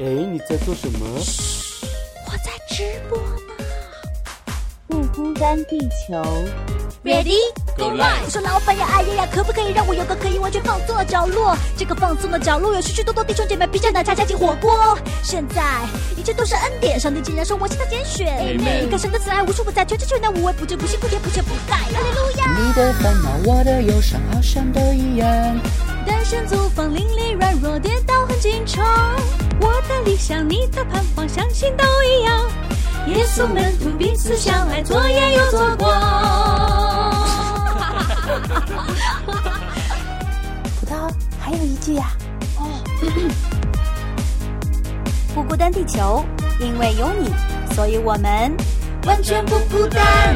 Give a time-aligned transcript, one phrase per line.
[0.00, 1.06] 哎，你在做什么？
[2.26, 3.64] 我在直播呢。
[4.88, 6.20] 不孤单，地球。
[7.04, 7.36] Ready
[7.76, 11.56] Go live 我说老板呀，哎呀呀，可不可以让我有个可以完全放松的角落？
[11.76, 14.98] 这个放松的角落有许许多多弟兄姐妹披着奶茶加进火锅。
[15.22, 15.62] 现在
[16.16, 18.26] 一切都是恩典，上帝竟然说我是他拣选。
[18.26, 21.76] Amen 你看神的慈爱无处不在，全知全能无微不至，不辛不甜不缺不盖。
[21.76, 22.58] 哈利路亚。
[22.58, 25.28] 你的烦恼，我的忧伤，好像都一样。
[26.06, 28.84] 单身租房，邻里软弱，跌倒很紧张。
[29.60, 32.50] 我的理想，你的盼望，相信都一样。
[33.08, 35.90] 耶稣门徒彼此相爱，左眼又左光。
[40.80, 42.12] 葡萄还有一句呀、
[45.34, 46.24] 不孤单，地球，
[46.60, 47.30] 因为有你，
[47.74, 48.56] 所以我们
[49.06, 50.34] 完全不孤单。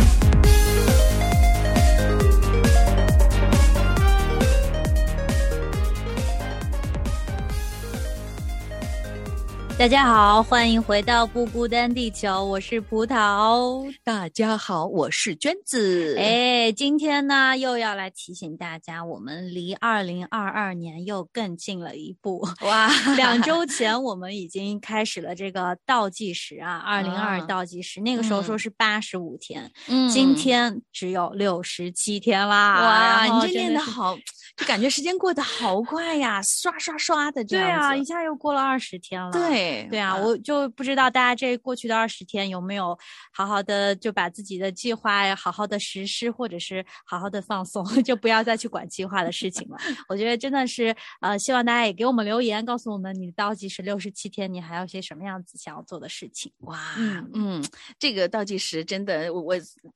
[9.78, 13.88] 大家好，欢迎回到不孤单地球，我是葡萄。
[14.02, 16.16] 大家好，我是娟子。
[16.18, 22.44] 哎，今天呢又要来提醒大家，我们离二零二二年又更近了一步。
[22.62, 32.80] 哇， 两周前我们已经开始了这个倒计时啊，二零二啊倒计时，那个时候说是八十五天，嗯今天只有六十七天啦。
[32.82, 33.74] 哇，你这练真。
[33.74, 34.16] 的好，
[34.58, 39.30] 就感觉时间过得好快呀，刷刷刷的这对啊，一下又过了二十天了。。
[39.30, 42.98] 对对啊，我就不知道大家这过去的二十天有没有
[43.32, 49.78] 好好的就把自己的计划好好的实施，或者是好好的放松， 就不要再去管计划的事情了。
[50.08, 56.50] 我觉得真的是呃，希望大家也给我们留言，告诉我们你的倒计时六十七天，你还有些什么样子想要做的事情。
[56.62, 57.64] 哇，嗯嗯
[57.96, 59.54] 这个倒计时真的，我我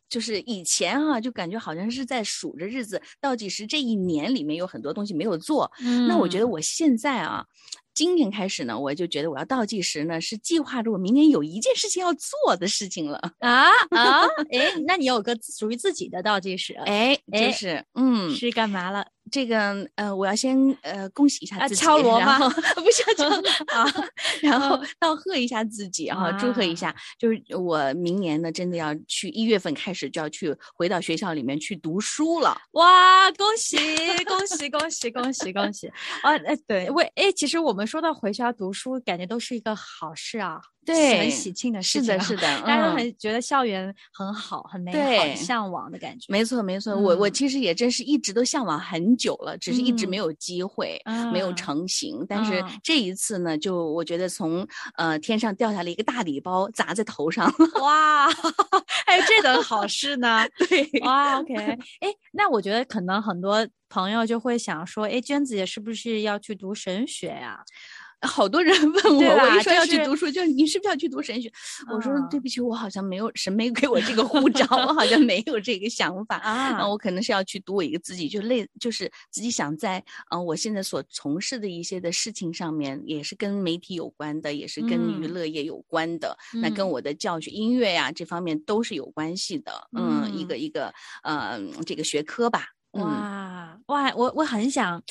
[0.08, 5.70] 就是以前哈、就感觉好像是在数着日子，倒计时这一年里面有很多东西没有做。
[6.08, 7.44] 那我觉得我现在啊。
[7.94, 13.18] 今天开始呢，我就觉得我要倒计时呢，是计划着我明年有一件事情要做的事情了。
[13.40, 19.06] 啊啊，哎，那你有个属于自己的倒计时，哎，哎就是嗯，是干嘛了？
[19.32, 22.38] 这个呃，我要先呃恭喜一下啊自己，敲锣吗
[22.76, 23.84] 不是要敲锣 啊，
[24.42, 26.94] 然后嗯道贺一下自己哈，祝贺一下。
[27.18, 32.56] 就是我明年呢，真的要去一月份开始就要去回到学校里面去读书了。
[32.72, 33.76] 哇，恭喜
[34.24, 35.88] 恭喜恭喜恭喜恭喜！
[36.22, 42.96] 啊，哎，对，为哎，其实我们说到回学校读书，感觉都是一个好事啊，对很喜庆的事是的，情啊是的，大家都嗯。
[42.96, 46.26] 很觉得校园很好、很美好、很向往的感觉。
[46.28, 47.32] 没错，没错，我我嗯。
[47.32, 51.00] 其实也真是一直都向往很久了，只是一直嗯没有机会，
[51.32, 52.24] 没有啊成型。
[52.28, 54.66] 但是啊这一次呢，就我觉得从
[54.96, 58.28] 呃天上掉下来一个大礼包砸在头上， 哇，
[59.06, 60.46] 还有这等好事呢！
[60.68, 67.60] 对，哇，OK，哎，那我觉得可能很多朋友就会想说，哎，娟子姐是不是要去读神学呀、
[68.22, 71.50] 好多人 问我，我一说要去读书，就是你是不是要去读神学？
[71.92, 76.36] 我说啊对不起，我好像没有神没给我这个护照，我好像没有这个想法。
[76.36, 79.98] 啊嗯，我可能是要去读我一个自己就类，就是自己想在
[80.30, 84.90] 嗯、呃我现在所从事的一些的事情上面，也是跟媒体有关的，也是跟
[85.20, 86.36] 娱嗯乐业有关的。
[86.54, 89.72] 那跟嗯我的教学、音乐呀、这方面都是有关系的。
[89.96, 92.66] 嗯，一嗯个一个呃这个学科吧。
[92.92, 95.02] 嗯，哇哇，我我很想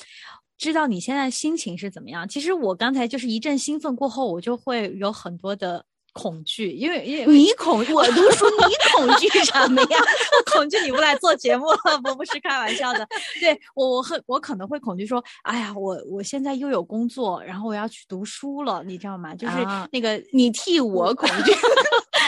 [0.61, 2.29] 知道你现在心情是怎么样。
[2.29, 5.83] 其实我刚才就是一阵兴奋过后，我就会有很多的
[6.13, 9.97] 恐惧，因为因为你恐我读书，你恐惧 什么呀？
[9.97, 13.07] 我恐惧你不来做节目了，我不是开玩笑的。
[13.39, 19.33] 对我，我很我可能会恐惧说，哎呀，我我现在又有工作，然后我要去读书了，你知道吗？
[19.33, 21.51] 就是啊那个、你替我恐惧。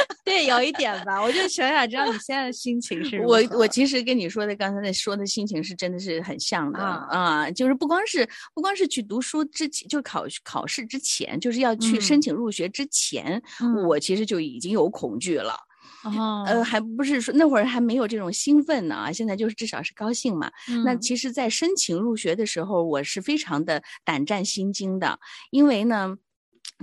[0.23, 1.21] 对，有一点吧。
[1.21, 15.55] 我就想想知道你现在的心情是我我其实跟你说的刚才那说的心情是真的是很像的啊啊就是不光是不光是去读书之前，就考考试之前，就是要去嗯申请入学之前，嗯我其实就已经有恐惧了。
[16.03, 20.51] 哦呃，还不是说那会儿还没有这种兴奋呢啊，现在就是至少是高兴嘛。
[20.83, 25.19] 那嗯其实，在申请入学的时候，我是非常的胆战心惊的，
[25.51, 26.15] 因为呢。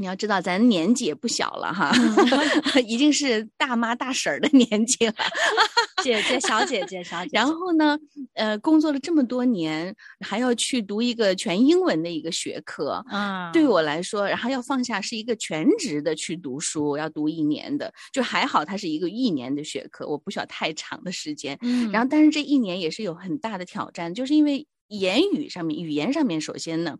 [0.00, 1.93] 你要知道，咱年纪也不小了哈，
[2.75, 5.14] 嗯 已经是大妈大婶儿的年纪了。
[6.02, 7.99] 姐姐小姐姐小姐姐，然后呢，
[8.32, 21.58] 呃，工作了这么多年，还要去读一个全英文的一个学科，啊，对我来说，然后要放下是一个全职的去读书，要读一年的，就还好，它是一个一年的学科，我不需要太长的时间。
[21.61, 26.97] 嗯，然后，但是这一年也是有很大的挑战，就是因为言语上面、语言上面，首先呢，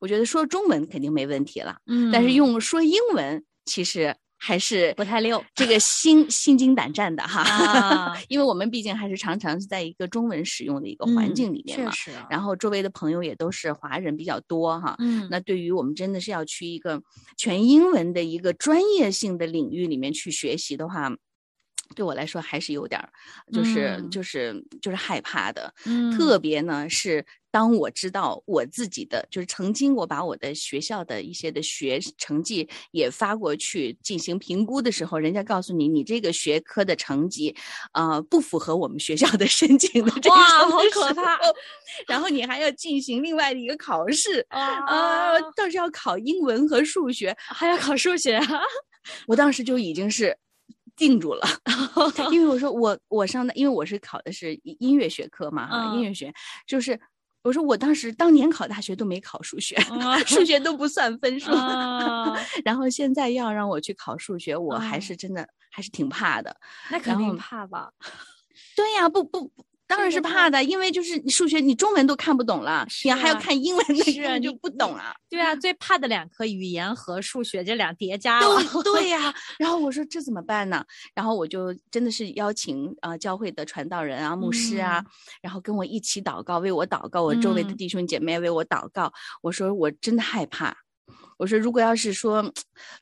[0.00, 5.42] 我觉得说中文肯定没问题了，嗯，但是用说英文其实还是不太溜。
[5.54, 8.12] 这个心心惊胆战的哈，啊。
[8.28, 14.96] 因为我们毕竟还是常常是在一个中文使用的一个环境里面嘛，嗯确实，然后周围的朋友也都是华人比较多哈。
[14.98, 15.26] 嗯。
[15.30, 17.02] 那对于我们真的是要去一个
[17.36, 21.10] 全英文的一个专业性的领域里面去学习的话，
[21.94, 23.08] 对我来说还是有点儿，
[23.52, 25.72] 就是、嗯就是就是害怕的。
[25.84, 37.54] 嗯特别呢是当我知道我自己的，就是曾经我把我的学校的一些的学成绩也发过去进行评估的时候，人家告诉你你这个学科的成绩，
[37.92, 41.38] 呃，不符合我们学校的申请的这哇种的好可怕
[42.06, 44.44] 然后你还要进行另外的一个考试。
[44.50, 48.60] 啊呃，倒是要考英文和数学，还要考数学啊，
[49.26, 50.36] 我当时就已经是
[50.96, 51.46] 定住了，
[52.32, 56.32] 因为我说我我上的，因为我是考的是音音乐学科嘛，嗯音乐学
[56.66, 56.98] 就是
[57.42, 59.76] 我说我当时当年考大学都没考数学，
[60.26, 62.34] 数学都不算分数，啊
[62.64, 66.56] 然后现在要让我去考数学，我还哦是真的还是挺怕的。
[66.90, 67.92] 那肯定怕吧？
[68.74, 69.52] 对呀，不不。
[69.88, 75.14] 不当然是怕的，因为就是你数学你中文都看不懂了，是你还要啊看英文的，是啊就不懂了。
[75.28, 78.46] 对啊，最怕的两科语言和数学这两叠加了。
[78.82, 80.84] 对 对呀、然后我说这怎么办呢？
[81.14, 85.04] 然后我就真的是邀请啊、呃教会的传道人啊、牧师啊，
[85.40, 89.12] 然后跟我一起祷告，为我祷告，我周围的嗯弟兄姐妹为我祷告。
[89.42, 90.76] 我说我真的害怕。
[91.38, 92.52] 我说，如果要是说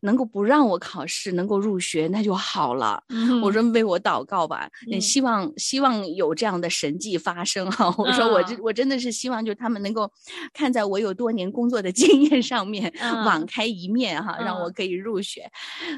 [0.00, 3.02] 能够不让我考试，能够入学，那就好了。
[3.42, 5.00] 我说为我祷告吧，也嗯。
[5.00, 10.10] 希望希望有这样的神迹发生哈、我说我这啊我真的是希望，就他们能够
[10.52, 13.24] 看在我有多年工作的 经验上面，嗯。
[13.24, 14.72] 网开一面哈、让我嗯。
[14.74, 15.50] 可以入学，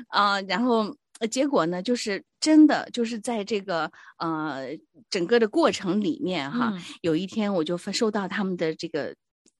[0.09, 0.97] 啊、然后。
[1.19, 4.67] 呃结果呢，就是真的，就是在这个呃
[5.09, 6.83] 整个的过程里面哈，嗯。
[7.01, 9.15] 有一天我就收到他们的这个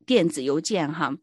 [0.05, 1.15] 电子邮件哈，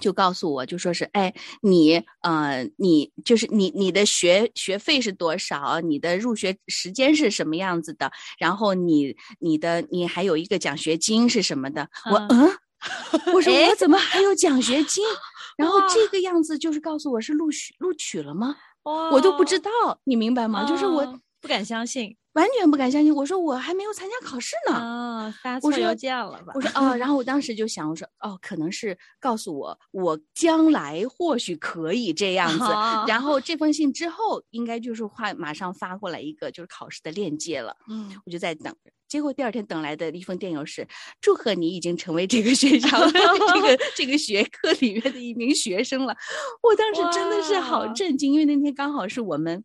[0.00, 5.80] 就告诉我，就说是，哎，你呃，你就是你你的学学费是多少？
[5.80, 8.10] 你的入学时间是什么样子的？
[8.38, 11.88] 然后你你的你还有一个奖学金是什么的？
[12.10, 12.50] 我嗯嗯，
[13.34, 15.04] 我说哎我怎么还有奖学金？
[15.58, 18.56] 然后这个样子就是告诉我是录取录取了吗？
[18.84, 19.70] 哇我都不知道，
[20.04, 20.64] 你明白吗？
[20.64, 23.14] 就是我哦不敢相信完全不敢相信。
[23.14, 24.74] 我说我还没有参加考试呢。
[24.76, 26.52] 啊，发错邮件了吧？
[26.54, 32.64] 我说哦，然后我当时就想，我说哦，可能是告诉我我将来或许可以这样子。
[32.64, 38.90] 哦然后这封信之后，应该就是快马上发过来一个就是考试的链接了，嗯，我就在等着。
[39.12, 40.88] 结果第二天等来的一封电邮是：
[41.20, 46.16] 祝贺你已经成为这个学校这个 这个学科里面的一名学生了。
[46.62, 49.62] 我当时真的是好震惊，因为那天刚好是我们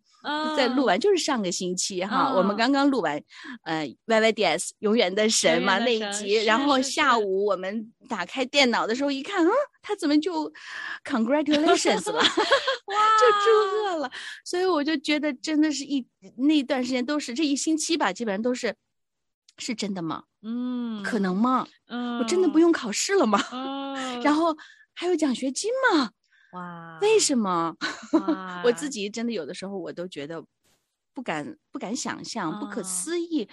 [0.57, 3.23] 在录啊完，就是上个星期哈，我们啊刚刚录完，
[3.63, 9.51] 呃，YYDS 永远的神嘛永远的神那一集，然后下午我们打开电脑的时候一看，嗯，
[9.81, 10.51] 他怎么就
[11.05, 14.11] congratulations 了， 哇就祝贺了，
[14.43, 16.05] 所以我就觉得真的是一
[16.35, 18.75] 那段时间都是这一星期吧，基本上都是。
[19.57, 20.23] 是真的吗？
[20.41, 21.67] 嗯，可能吗？
[21.87, 23.39] 嗯，我真的不用考试了吗？
[23.51, 24.55] 嗯，然后
[24.93, 26.11] 还有奖学金吗？
[26.53, 27.75] 哇，为什么？
[28.63, 30.43] 我自己真的有的时候我都觉得
[31.13, 33.49] 不敢不敢想象，不可啊思议，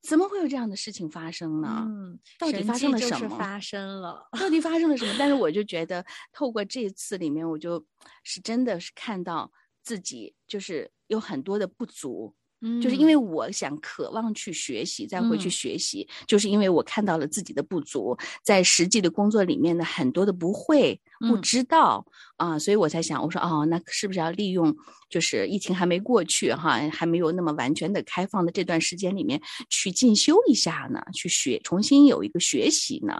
[0.00, 1.84] 怎么会有这样的事情发生呢？
[1.86, 5.14] 嗯，到底发生了什么发生了，到底发生了什么？
[5.18, 7.84] 但是 我就觉得，透过这次里面，我就
[8.24, 9.52] 是真的是看到
[9.82, 12.34] 自己就是有很多的不足。
[12.82, 22.04] 就是因为我想渴望去学习，再回去嗯学习，就是因为我看到了自己的不足，在实际的工作里面的很多的不会、不嗯知道
[22.36, 24.74] 啊、所以我才想，我说哦，那是不是要利用
[25.08, 33.14] 就是疫情还没过去哈，还没有那么完全的开放的这段时间里面去进修一下呢，去学，重新有一个学习呢？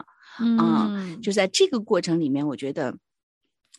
[0.57, 2.97] 啊嗯，就在这个过程里面，我觉得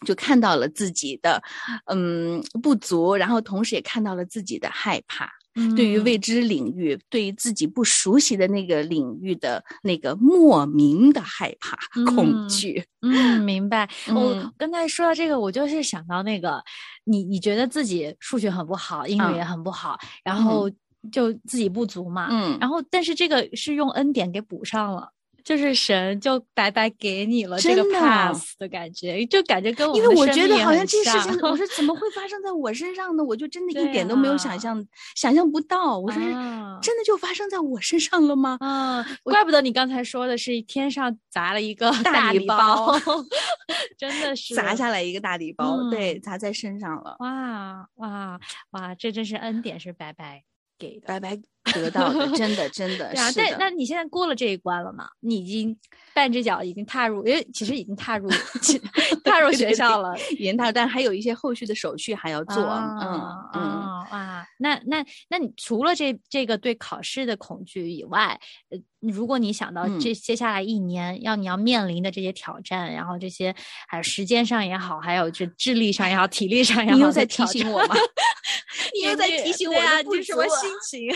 [0.05, 1.41] 就看到了自己的
[1.86, 5.29] 嗯不足，然后同时也看到了自己的害怕。
[5.75, 12.84] 对于嗯未知领域，对于自己不熟悉的那个领域的那个莫名的害怕、 恐嗯惧。
[13.01, 13.89] 嗯，明白。
[14.08, 16.63] 我嗯刚才说到这个，我就是想到那个，
[17.06, 20.70] 你你觉得自己数学很不好，英语也很不好，然后
[21.12, 22.27] 就自己不足嘛。
[22.32, 25.10] 嗯，然后，但是这个是用恩典给补上了。
[25.43, 33.24] 就是神就白白给你了这个 pass 的感觉，就感觉跟我因为我觉得好像这事情，我说怎么会发生在我身上呢？
[33.24, 35.98] 我就真的一点都没有想啊象，想象不到。
[35.98, 38.58] 我说是啊真的就发生在我身上了吗？
[38.62, 42.96] 啊，怪不得你刚才说的是天上砸了一个大礼礼包
[43.98, 48.39] 真的是砸下来一个大礼包，对，嗯砸在身上了，哇哇
[48.72, 50.43] 哇，这真是恩典，是白白
[50.77, 51.08] 给的。
[51.08, 51.38] 白白
[51.73, 55.09] 得到的，真的真的对啊，是那你现在过了这一关了吗？
[55.19, 55.75] 你已经
[56.13, 58.29] 半只脚已经踏入，因为其实已经踏入
[59.23, 62.63] 踏入入学校了，已经踏入，但还有一些后续的手续还要做。
[62.63, 73.55] 嗯啊嗯，啊啊，那那那你除了这这个对考试的恐惧以外，呃，如果你想到嗯这接下来一年要你要面临的这些挑战，然后这些
[73.88, 77.95] 还有时间上也好，还有这智力上也好，体力上也好，你又在提醒我吗？
[78.93, 81.07] 你又在提醒我对啊，的不你什么心情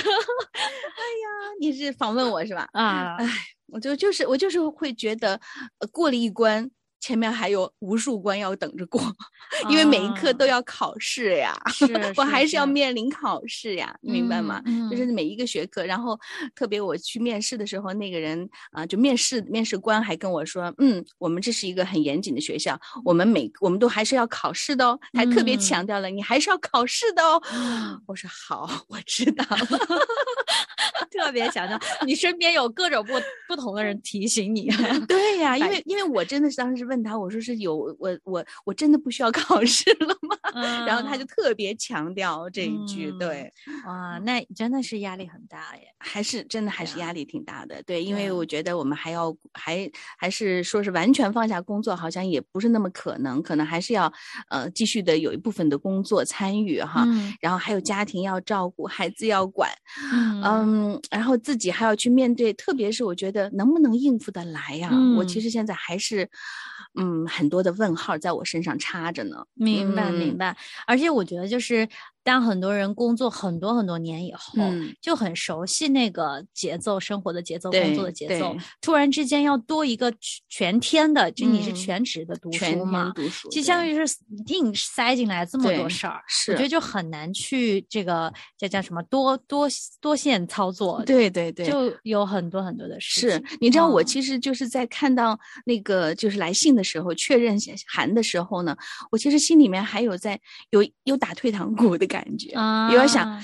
[1.60, 2.68] 你是访问我是吧？
[2.74, 3.18] 啊？
[3.68, 5.40] 我就就是我就是会觉得，
[5.80, 6.70] 呃，过了一关，
[7.04, 9.02] 前面还有无数关要等着过，
[9.70, 14.62] 因为每一科都啊要考试呀， 是我还是要面临考试呀，你明白吗？
[14.66, 16.18] 嗯就是每一个学科，然后
[16.56, 27.42] 特别我去面试的时候，那个人啊、就面试面试官还跟我说，嗯，我们这是一个很严谨的学校，我们每我们都还是要考试的哦，还特别嗯强调了、你还是要考试的哦。
[27.52, 29.58] 嗯我说好，我知道了。
[31.12, 33.14] 特别强调，你身边有各种不
[33.48, 34.70] 不同的人提醒你。
[35.08, 40.38] 对呀、因为因为我真的是当时问他，我说是有我我我真的不需要 考试了吗？
[40.86, 43.54] 然后他就特别强调这一句，嗯对，
[43.88, 45.82] 哇，那真的是压力很大耶。
[45.98, 48.44] 还是真的还是压力挺大的，对，因为我。
[48.54, 54.12] 觉得我们还要还还是说是完全放下工作，好像也不是那么可能，可能还是要
[54.50, 57.34] 呃继续的有一部分的工作参与哈，嗯。
[57.40, 59.72] 然后还有家庭要照顾，孩子要管，
[60.14, 60.44] 嗯。
[60.44, 65.40] 嗯，然后自己还要去面对，特别是我觉得能不能应付得来呀、我其。
[65.40, 66.30] 嗯实现在还是，
[66.96, 69.46] 嗯，很多的问号在我身上插着呢。
[69.56, 70.56] 明白明嗯白，
[70.88, 71.88] 而且我觉得就是
[72.24, 74.96] 当很多人工作很多很多年以后，嗯。
[75.02, 84.16] 就很熟悉那个节奏，生活的节奏，工作的节奏，突然之间要多一个全全天的，就你是嗯全职的读书嘛天，读书，其实相当于是
[84.48, 86.52] 硬塞进来这么多事儿，是。
[86.54, 89.68] 我觉得就很难去这个叫叫什么多多
[90.00, 93.44] 多线操作，对对对，就有很多很多的事是。
[93.60, 94.06] 你知道，我嗯。
[94.06, 98.76] 其实就是在看到那个就是来信的时候，确认函的时候呢，
[99.12, 100.40] 我其实心里面还有在
[100.70, 103.44] 有有打退堂鼓的感觉，啊，有点想，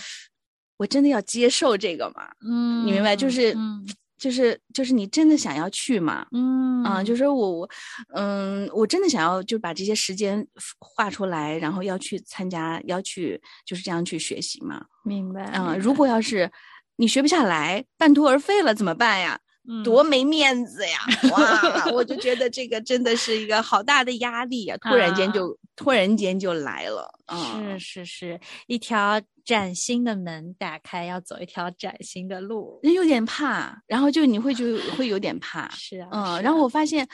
[0.77, 2.29] 我真的要接受这个吗？
[2.45, 3.15] 嗯，你明白？
[3.15, 3.87] 就是嗯
[4.19, 6.27] 就是就是你真的想要去吗？
[6.33, 7.69] 嗯啊，就是我我
[8.13, 10.45] 嗯，我真的想要就把这些时间
[10.79, 14.85] 画出来，然后要去参加，要去就是这样去学习嘛。
[15.03, 15.49] 明白。
[15.53, 16.51] 嗯，如果要是
[16.97, 19.39] 你学不下来，半途而废了怎么办呀？
[19.71, 20.99] 嗯多没面子呀！
[21.31, 27.07] 哇，我就觉得这个真的是一个好大的压力呀，突然间就、突然间就来了。
[27.27, 32.79] 嗯，是是是，一条崭新的门打开，要走一条崭新的路。
[32.81, 35.69] 人有点怕，然后就你会就会有点怕。
[35.77, 37.07] 是啊，嗯，是然后啊我发现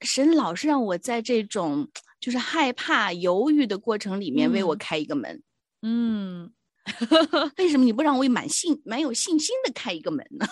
[0.00, 1.86] 神老是让我在这种
[2.18, 5.42] 就是害怕、犹豫的过程里面为我嗯开一个门。
[5.82, 6.50] 嗯，
[7.58, 10.46] 为什么你不让我满信、蛮有信心的开一个门呢？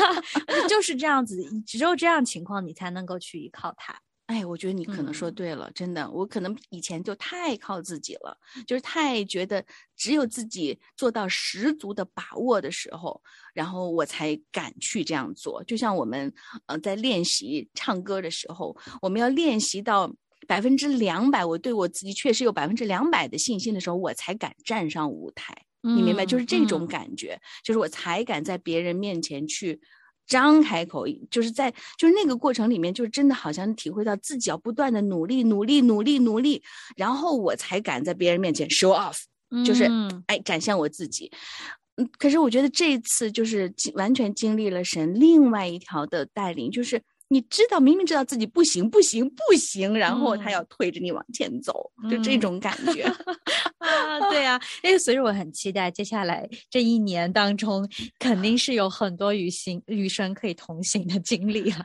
[0.68, 3.98] 就是这样子，只有这样情况，你才能够去依靠它。
[4.26, 8.34] 哎，我觉得你可能说嗯对了，真的，我可能以前就太靠自己了，
[8.66, 9.62] 就是太觉得
[9.94, 13.20] 只有自己做到十足的把握的时候，
[13.52, 15.62] 然后我才敢去这样做。
[15.64, 16.32] 就像我们
[16.66, 20.10] 呃在练习唱歌的时候，我们要练习到
[20.46, 25.54] 百分之两百，我对我自己确实有百分之两百的信心的时候，我才敢站上舞台。
[25.84, 26.24] 你明白？
[26.24, 29.80] 就是这种嗯感觉，就是我才敢在别人面前去
[30.28, 36.62] 张开口，就是在就是那个过程里面，就是真的好像体会到自己要不断的努力、努力、努力、努力，
[36.96, 39.22] 然后我才敢在别人面前 show off，
[39.64, 41.32] 就是嗯哎展现我自己。
[41.96, 53.02] 嗯，可是我觉得这一次就是经完全经历了神另外一条的带领，就是你知道明明知道自己不行不行不行，然后他嗯要推着你往前走，就这嗯种感觉。
[53.80, 61.84] 啊，对啊，哎所以我很期待接下来这一年当中，肯定是有很多与行与神可以同行的经历啊，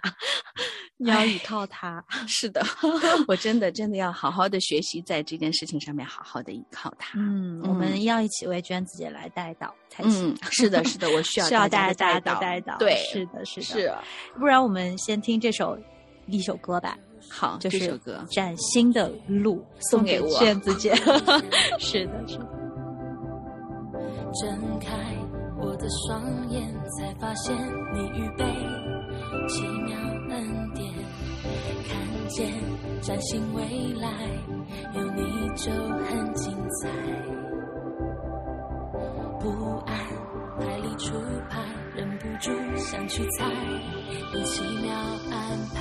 [0.97, 2.03] 你 要依靠他。
[2.27, 2.61] 是的，
[3.27, 7.17] 我真的真的要好好的学习，在这件事情上面好好的依靠他。
[7.19, 10.31] 嗯，我们要一起为娟子姐来带导才行。
[10.31, 12.77] 嗯，是的，是的，我需要需要大大家带导。
[12.77, 13.65] 对，是的，是的。
[13.65, 13.93] 是
[14.37, 15.77] 不然我们先听这首
[16.25, 16.97] 一首歌吧，
[17.29, 20.95] 好，就是这首歌《崭新的路》送给我娟子姐。
[21.79, 22.47] 是的，是的。
[24.41, 25.15] 睁开
[25.59, 26.61] 我的双眼，
[26.97, 27.55] 才发现
[27.93, 28.43] 你预备
[29.47, 29.97] 奇妙
[30.29, 30.93] 恩典，
[31.87, 32.51] 看见
[33.01, 33.63] 崭新未
[33.93, 34.09] 来，
[34.93, 35.21] 有你
[35.55, 36.89] 就很精彩。
[39.39, 39.49] 不
[39.85, 39.95] 安
[40.59, 41.13] 排里出
[41.49, 41.63] 牌，
[41.95, 43.45] 忍不住想去猜，
[44.33, 44.93] 有奇妙
[45.31, 45.79] 安排。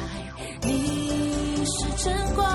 [0.62, 2.46] 你是真光，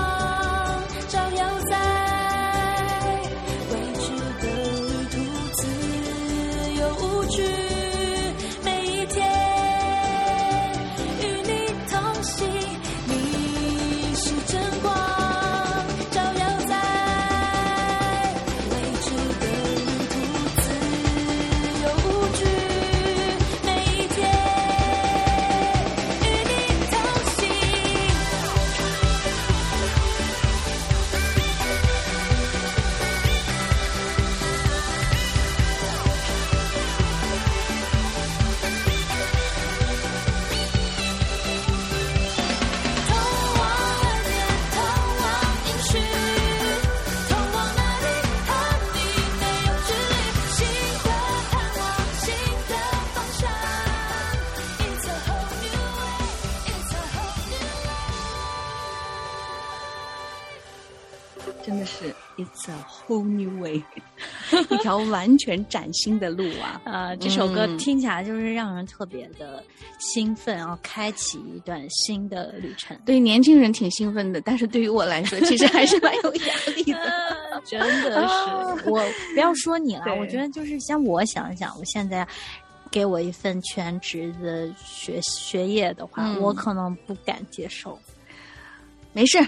[61.64, 63.82] 真的是 It's a whole new way，
[64.70, 66.80] 一条完全崭新的路啊！
[66.84, 69.62] 呃， 这首歌嗯听起来就是让人特别的
[69.98, 72.96] 兴奋，然后开启一段新的旅程。
[73.04, 76.98] 对年轻人挺兴奋的，但是对于我来说，其实还是蛮有压力的。
[76.98, 79.00] 呃 真的是，我
[79.34, 82.26] 不要说你了，我觉得就是像我想一想，我现在
[82.90, 87.96] 给我一份全职的学学业的话，嗯我可能不敢接受。
[89.12, 89.38] 没事，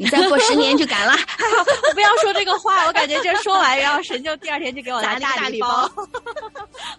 [0.00, 1.12] 你再过十年就敢了。
[1.92, 6.08] 不要说这个话，我感觉这说完，然后神就第二天就给我砸来大礼礼包包，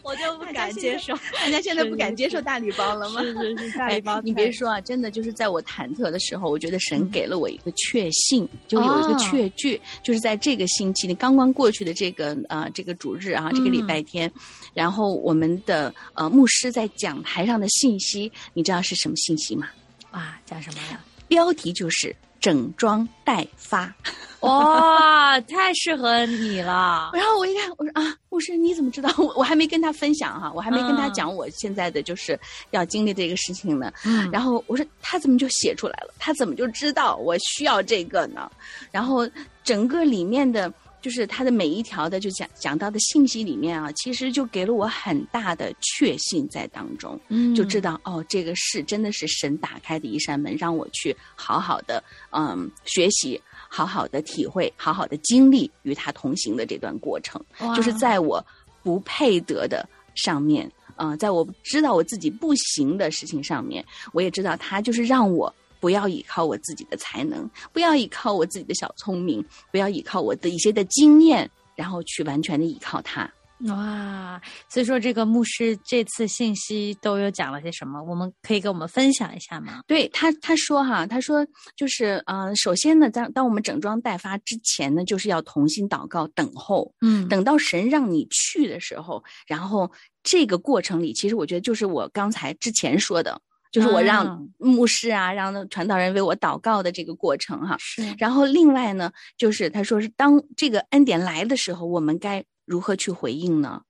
[0.04, 1.16] 我就不敢接受。
[1.34, 3.22] 大家现在不敢接受大礼包了吗？
[3.24, 14.32] 是是是，大礼包哎，你别说啊，真的就是在我忐忑的时候，我觉得神给了我一个确信，就有一个哦确据，就是在这个星期，你刚刚过去的这个呃这个主日啊，这个礼拜天，
[14.76, 19.68] 然后我们的呃牧师在讲台上的信息，你知道是什么信息吗？
[20.12, 21.00] 哇，讲什么呀？
[21.32, 23.94] 标题就是整装待发。
[24.42, 27.10] 哇，太适合你了。
[27.16, 29.10] 然后我一看，我说啊，我说你怎么知道？
[29.18, 32.38] 我我还没跟他分享哈、我还没跟他嗯讲我现在的就是
[32.72, 33.90] 要经历这个事情呢。
[34.04, 36.14] 嗯然后我说他怎么就写出来了？
[36.20, 38.52] 他怎么就知道我需要这个呢？
[38.92, 39.26] 然后
[39.64, 40.70] 整个里面的。
[41.02, 57.44] 就是他的每一条的就讲讲到的信息里面啊，其实就给了我很大的确信在当中，嗯就知道哦，这个是真的是神打开的一扇门，让我去好好的嗯学习，好好的体会，好好的经历与他同行的这段过程。
[57.76, 58.46] 就是在我
[58.84, 63.84] 不配得的上面，呃，在我知道我自己不行的事情上面，
[64.14, 73.30] 我也知道他就是让我不要依靠我自己的才能，不要依靠我自己的小聪明，不要依靠我的一些的经验，然后去完全的依靠他。
[73.68, 78.02] 哇，所以说这个牧师这次信息都有讲了些什么？
[78.02, 79.84] 我们可以跟我们分享一下吗？
[79.86, 89.92] 对他，他说哈，他说就是呃，首先呢，当当我们整装待发之前呢，就是要同心祷告，等候，嗯等到神让你去的时候，然后
[90.24, 93.40] 这个过程里，其实我觉得就是我刚才之前说的，
[93.72, 97.78] 就是我让啊牧师啊，让传道人为我祷告的这个过程哈。
[97.80, 103.82] 是然后另外呢，就是他说是当这个恩典来的时候，我们该如何去回应呢？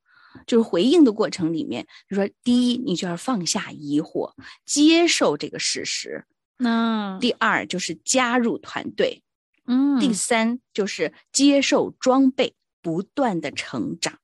[0.48, 4.32] 就是回应的过程里面，就说第一，你就要放下疑惑，
[4.66, 6.24] 接受这个事实；
[6.58, 9.22] 那第二，就是加入团队；
[9.66, 14.20] 嗯第三，就是接受装备，不断的成长。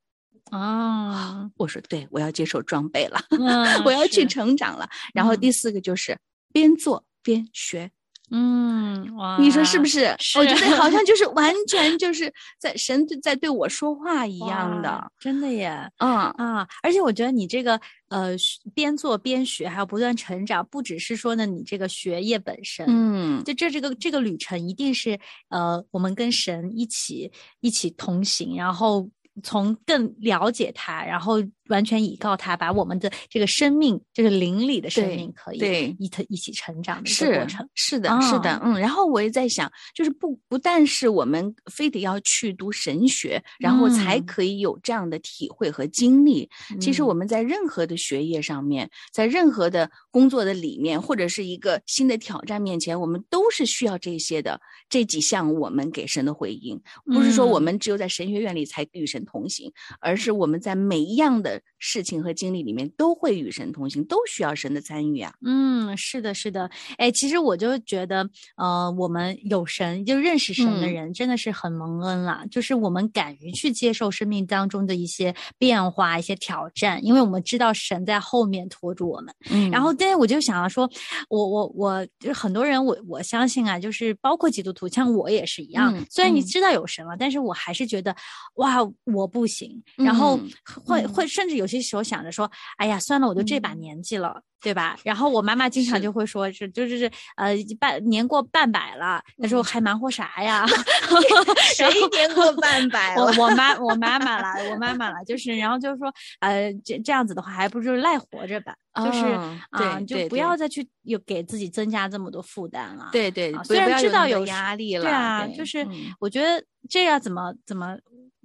[0.51, 4.87] 啊，我说对，我要接受装备了，嗯 我要去成长了。
[5.13, 6.17] 然后嗯第四个就是
[6.51, 7.89] 边做边学，
[8.31, 10.15] 嗯哇，你说是不是？
[10.37, 15.89] 我觉得好像就是完全就是在神在对我说话一样的，，真的耶。
[15.97, 16.09] 嗯。
[16.31, 17.79] 啊，而且我觉得你这个
[18.09, 27.31] 呃学边做边学，还要不断成长，不只是说呢你这个学业本身，嗯，就这这个这个旅程一定是呃我们跟神一起
[27.61, 29.09] 一起同行，然后
[29.43, 31.37] 从更了解他，然后
[31.69, 37.69] 完全倚靠他，把我们的这个生命，这个灵里的生命可以对一起一起成长的一个过是程。
[37.75, 38.79] 是的，是的哦，嗯。
[38.79, 46.49] 然后我也在想，就是不不但是我们非得要去读神学，然后才嗯可以有这样的体会和经历。
[46.79, 65.33] 其实嗯我们在任何的学业上面，在任何的工作的里面，或者是一个新的挑战面前，我们都是需要这些的这几项我们给神的回应，不是说我嗯们只有在神学院里才与神同行，而是我们在每一样的事情和经历里面都会与神同行，都需要神的参与啊。
[65.45, 72.43] 嗯，是的，是的，哎，其实我就觉得，呃，我们有神，就认识神的嗯人，真的是很蒙恩啦。
[72.51, 79.33] 就是我们敢于去接受生命当中的一些变化、一些挑战，因为我们知道神在后面拖住我们。
[79.49, 80.89] 嗯然后，但是我就想要说，
[81.29, 85.93] 我我我，就是很多人，我我相信啊，就是包括基督徒，像我也是一样。
[85.95, 88.15] 嗯虽然你嗯知道有神了，但是我还是觉得，
[88.55, 89.81] 哇，我不行。
[89.95, 90.49] 然后嗯
[90.85, 94.41] 会、嗯会甚至有些时候想着说，哎呀，算了，我都这把嗯年纪了。
[94.59, 94.97] 对吧？
[95.03, 97.05] 然后我妈妈经常就会说是，就是是
[97.35, 100.65] 呃半年过半百了，那时候还忙活啥呀？
[101.75, 103.37] 谁年过半百我了？
[103.39, 113.09] 我妈我 妈妈了，我妈妈了，就是然后就是说，呃，这这样子的话，还不如赖活着吧，就是嗯啊，对就不要再去有给自己增加这么多负担了。
[113.11, 117.95] 对对，啊虽然知道有压力了，对啊，对就是嗯我觉得这样怎么怎么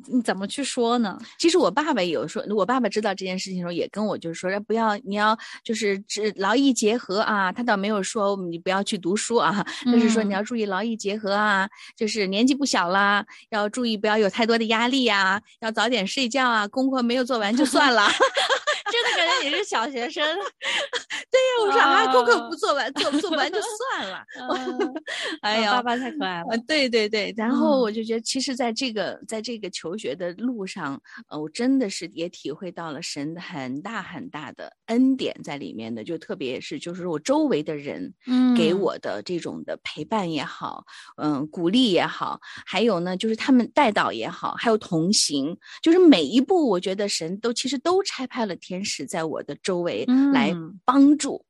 [0.07, 1.19] 你怎么去说呢？
[1.39, 7.53] 其实我爸爸也有说，我爸爸知道这件事情的时候，也跟我就是说，不要你要就是只劳逸结合啊。
[7.53, 18.09] 他倒没有说你不要去读书啊，就是说你嗯要注意劳逸结合啊，就是年纪不小啦，要注意不要有太多的压力啊，要早点睡觉啊，功课没有做完就算了。
[18.93, 20.23] 真的感觉你是小学生。
[21.33, 24.23] 对呀，我说啊，功课啊不做完，做不做不完就算了。
[24.55, 24.95] 嗯
[25.41, 26.59] 哎呀，爸爸太可爱了呃，。
[26.69, 38.13] 对对对，然后嗯我就觉得，其实在这个在这个求学的路上，呃，我真的是也体会到了神的很大很大的恩典在里面的，就特别是就是我周围的人
[38.57, 40.85] 给嗯我的这种的陪伴也好，
[41.17, 51.45] 嗯，鼓励也好，还有呢，就是他们带导也好，还有同行，就是每一步，我觉得神都其实都拆派了天使在我的周围来嗯帮助。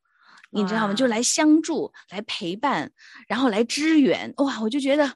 [0.54, 0.92] 你知道吗？
[0.92, 2.92] 就来相助、来陪伴，
[3.26, 4.30] 然后来支援。
[4.36, 5.10] 哇，我就觉得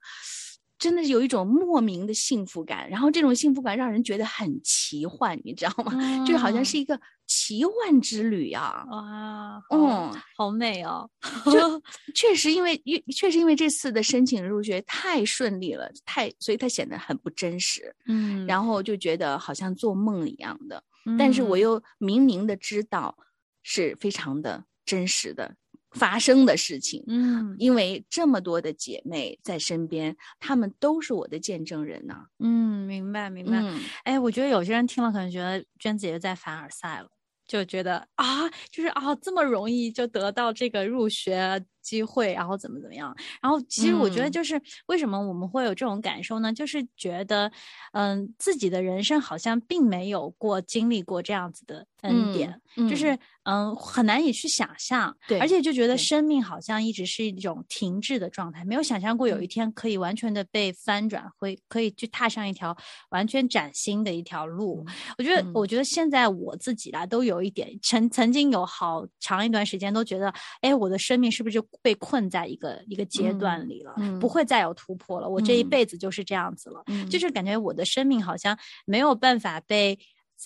[0.79, 5.93] 真的有一种莫名的幸福感，然后这种幸福感让人觉得很奇幻，你知道吗？
[6.25, 8.83] 就是好像嗯是一个奇幻之旅啊。
[8.91, 11.07] 哇，嗯，好美哦。
[11.53, 11.83] 就
[12.17, 20.83] 确实因为因确实因为这次的申请入学太顺利了，太所以它显得很不真实，嗯然后就觉得好像做梦一样的。
[21.19, 23.17] 但是我嗯又明明的知道
[23.63, 25.57] 是非常的真实的
[25.91, 27.05] 发生的事情。
[27.07, 33.61] 嗯因为这么多的姐妹在身边，她们都是我的见证人呐、嗯，明白明白。
[33.63, 37.09] 嗯，哎，我觉得有些人听了可能觉得娟姐姐在凡尔赛了，
[37.47, 43.15] 就觉得啊，就是啊这么容易就得到这个入学机会，然后怎么怎么样。
[43.41, 44.33] 然后其实我觉得嗯。
[44.33, 46.53] 就是为什么我们会有这种感受呢？
[46.53, 47.51] 就是觉得
[47.93, 52.89] 嗯自己的人生好像并没有过经历过这样子的恩典，嗯。
[52.89, 53.17] 就是。
[53.49, 59.47] 嗯很难以去想象，对而且就觉得生命好像一直是一种停滞的状态，没有想象过有一。
[59.47, 62.77] 嗯天可以完全的被翻转，会可以去踏上一条
[63.11, 64.85] 完全崭新的一条路。
[65.17, 65.53] 我觉得，嗯。
[65.55, 75.29] 我觉得现在我自己啦，都有一点曾曾经有好长一段时间都觉得，哎，我的生命是不是就被困在一个一个阶段里了，嗯不会再有突破了？
[75.29, 79.99] 我这一嗯辈子就是这样子了，嗯就是感觉我的生命好像没有办法被。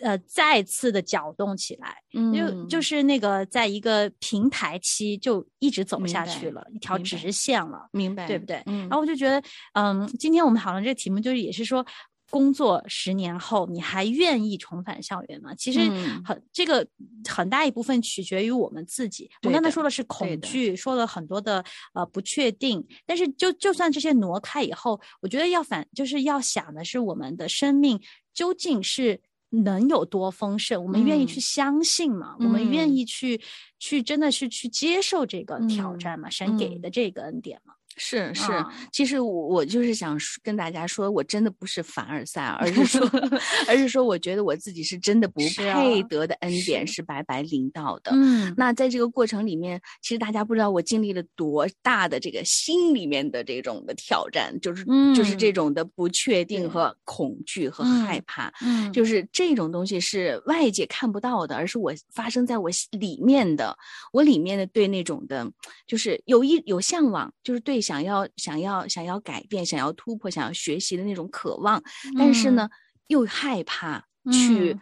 [0.05, 7.88] 呃，再次的搅动起来，嗯就就嗯是那个在一个平台期就一直走不下去了，一条直线了。
[7.90, 9.43] 明白，对不对嗯，然后我就觉得，
[9.75, 11.85] 嗯，今天我们讨论这个题目，就是也是说，
[12.31, 15.55] 工作十年后，你还愿意重返校园吗？
[15.55, 16.87] 其实嗯很、这个
[17.29, 19.31] 很大一部分取决于我们自己。
[19.43, 21.62] 我刚才说的是恐惧，说了很多的
[21.93, 28.01] 呃不确定，但是就就算这些挪开以后，我觉得要反就是要想的是我们的生命
[28.33, 29.21] 究竟是。
[29.53, 30.81] 能有多丰盛？
[30.81, 32.37] 我们愿意嗯去相信吗？
[32.38, 33.40] 我们愿嗯意去
[33.81, 36.31] 去真的是去接受这个挑嗯战吗？
[36.31, 37.75] 神给嗯的这个恩典吗？
[38.03, 43.07] 是是，啊其实我我就是想说跟大家说，我真的不是凡尔赛，而是说，
[43.69, 46.87] 而是说，我觉得我自己是真的不配得的恩典。
[46.87, 48.11] 是是白白领到的。
[48.15, 54.83] 嗯，那在这个过程里面，其实大家不知道我经历了多大的这个心里面的这种的挑战，就是、
[55.15, 55.55] 就是这嗯。
[55.55, 58.51] 种的不确定和恐惧和嗯害怕。
[58.63, 63.77] 嗯，就是这种东西是外界看不到的，而是我发生在我心里面的，
[64.13, 65.47] 我里面的对那种的，
[65.87, 71.83] 就是有一有向往，就是对想要想要想要改变、想要突破、想要学习的那种渴望，
[72.16, 72.68] 但是呢，
[73.09, 74.81] 又害怕去嗯。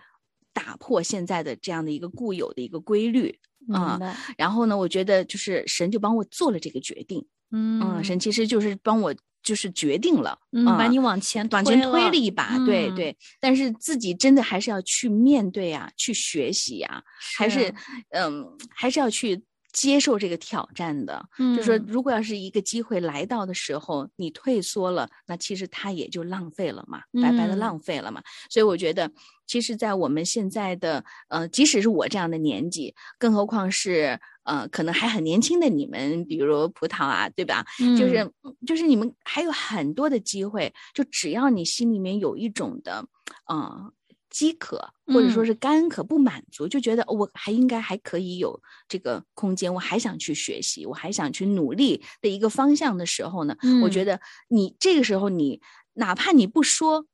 [0.53, 3.38] 打破现在的这样的一个固有的一个规律。
[3.73, 3.97] 啊
[4.37, 8.18] 然后呢，我觉得就是神就帮我做了这个决定，嗯嗯，神。
[8.18, 12.94] 其实就是帮我就是决定了，嗯，把啊你往前往前推了了一把，对嗯。
[12.97, 17.01] 对，但是自己真的还是要去面对呀、去学习呀、
[17.37, 17.73] 还是
[18.11, 18.44] 嗯，
[18.75, 19.40] 还是要去
[19.73, 21.25] 接受这个挑战的。
[21.57, 28.23] 就说嗯如果要是一个机会来到的时候，你退缩了，那其实它也就浪费了嘛，白白的嗯浪费了嘛。
[28.51, 29.11] 所以我觉得，
[29.47, 37.65] 其实，在我们现在的呃，即使是我这样的年纪，更何况是呃，可能还很年轻的你们，比如葡萄啊，对吧？
[37.99, 43.05] 就是嗯就是你们还有很多的机会，就只要你心里面有一种的，
[43.47, 43.93] 呃。
[44.31, 55.61] 饥渴或者说嗯是干渴不满足，就觉得哦我还应该还可以有这个空间，我还想去学习，我还想去努力的一个方向的时候呢，我觉嗯得你这个时候你
[55.95, 57.07] 哪怕你不说，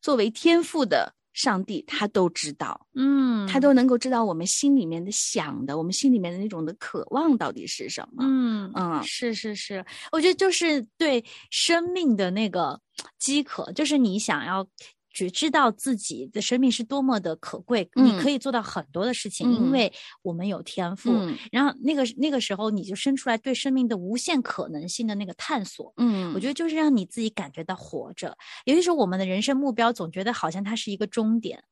[0.00, 8.24] 作为天赋的上帝他都知道，嗯，他都能够知道我们心里面的想的，我们心里面的那种的渴望到底是什么。
[8.24, 12.80] 嗯嗯是是是，我觉得就是对生命的那个
[13.18, 14.66] 饥渴，就是你想要。
[15.12, 19.92] 只知道自己的生命是多么的可贵，你嗯可以做到很多的事情，因嗯为
[20.22, 21.10] 我们有天赋。
[21.12, 25.92] 嗯然后那个那个时候，你就生出来对生命的无限可能性的那个探索。
[25.96, 28.36] 嗯，我觉得就是让你自己感觉到活着。
[28.64, 31.62] 有些时候，我们的人生目标总觉得好像它是一个终点，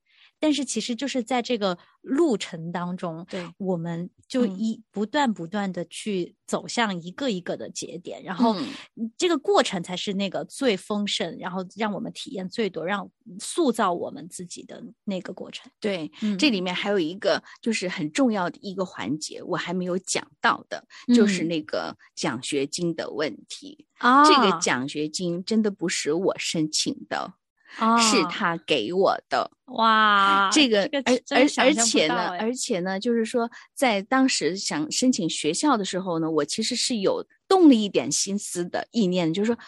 [0.40, 8.54] 但是其实就是在这个路程当中，对我们就嗯一、不断不断的去走向一个一个的节点，然后
[8.96, 15.70] 嗯这个过程才是那个最丰盛，然后让我们体验最多，让塑造我们自己的那个过程。
[15.80, 23.86] 对，嗯这里面还有一个就是很重要的一个环节，我还没有讲到的，就是嗯那个奖学金的问题。
[23.98, 27.34] 啊这个奖学金真的不是我申请的，
[27.76, 29.50] 是啊他给我的。
[29.66, 39.58] 哇，这个，而而而且呢，而且呢，就是说，在当时想申请学校的时候呢，我其实是有动了一点心思的意念，就是说。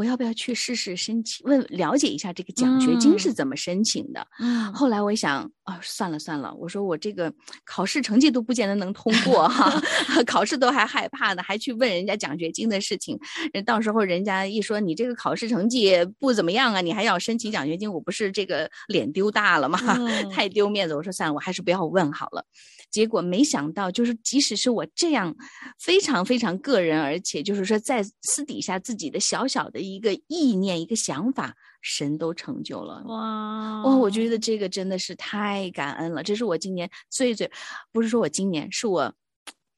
[0.00, 1.46] 我要不要去试试申请？
[1.46, 4.26] 问了解一下这个奖学金是嗯怎么申请的？
[4.40, 7.30] 嗯后来我一想，啊，算了算了，我说我这个
[7.66, 9.78] 考试成绩都不见得能通过哈
[10.26, 13.18] 考试都还害怕呢，还去问人家奖学金的事情，
[13.52, 19.78] 人到时候人家一说你这个考试成绩不怎么样啊，你还要申请奖学金，我不是这个脸丢大了吗？
[20.00, 20.94] 嗯太丢面子。
[20.94, 22.42] 我说算了，我还是不要问好了。
[22.90, 25.32] 结果没想到，就是即使是我这样
[25.78, 33.02] 非常非常个人，而且就是说在私底下自己的小小的一个意念、一个想法，神都成就了。
[33.06, 37.50] 哇哦，我觉得这个真的是太感恩了，这是我今年最最，
[37.92, 39.14] 不是说我今年，是我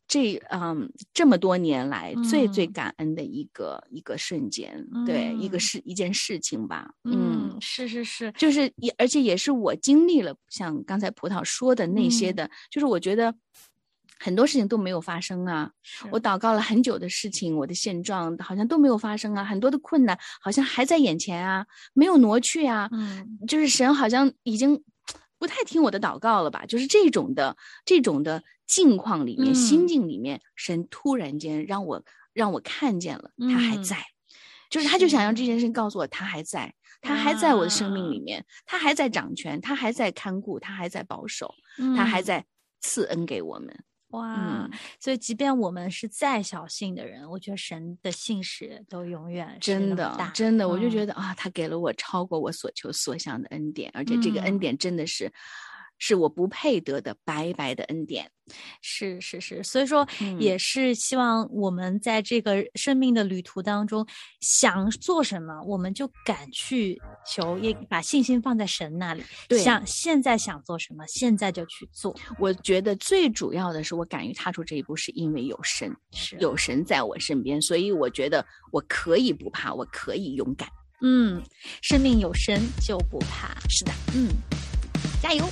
[0.09, 2.73] 这嗯这么多年来最最嗯。
[2.73, 5.61] 感恩的一个、一个瞬间，对，一个嗯。
[5.61, 12.37] 事一件事情吧，嗯，是是是，就是也而且也是我经历了像刚才葡萄说的那些嗯。
[12.37, 13.35] 的，就是我觉得
[14.23, 15.71] 很多事情都没有发生啊，
[16.11, 16.21] 我。
[16.21, 23.39] 祷告了很久的事情，我的现状好像都没有发生啊，很多的困难好像还在眼前啊，没有挪去啊，嗯。
[23.49, 24.81] 就是神好像已经
[25.39, 26.65] 不太听我的祷告了吧？
[26.67, 29.89] 就是这种的这种的境况里面、心嗯。
[29.89, 32.01] 境里面，神突然间让我
[32.33, 33.83] 让我看见了他还嗯。
[33.83, 33.97] 在，
[34.71, 35.35] 就是他就想让。
[35.35, 36.73] 这件事情告诉我他还在。
[37.01, 41.53] 他还在我的生命里哇面，他还在掌权，他还在看顾，他还在保守，
[41.97, 42.45] 他还嗯在
[42.81, 43.77] 赐恩给我们。
[44.13, 51.07] 哇嗯，所以即便我们是再小信的人，我觉得神的信使都永远是真的真的，我就觉嗯。
[51.07, 54.59] 得啊，他给了我超过我所求所想的恩典，而且这个恩嗯。
[54.59, 55.33] 典真的是，
[56.05, 58.29] 是我不配得的白白的恩典。
[58.81, 64.05] 是是是，所以说嗯也是希望我们在这个生命的旅途当中，
[64.41, 69.23] 想做什么，我们就敢去求，也把信心放在神那里。
[69.49, 72.13] 对想现在想做什么，现在就去做。
[72.37, 80.69] 我觉得最主要的是，我敢于踏出这一步，是因为有神，是有神在我身边，所以我觉得我可以不怕，我可以勇敢。
[81.01, 81.41] 嗯，
[81.81, 83.55] 生命有神就不怕。
[83.69, 84.29] 是的，嗯，
[85.23, 85.49] 加油！